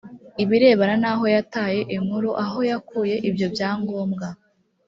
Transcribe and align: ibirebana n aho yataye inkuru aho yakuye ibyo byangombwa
ibirebana 0.43 0.95
n 1.01 1.05
aho 1.11 1.23
yataye 1.35 1.79
inkuru 1.95 2.29
aho 2.43 2.59
yakuye 2.71 3.15
ibyo 3.29 3.47
byangombwa 3.53 4.27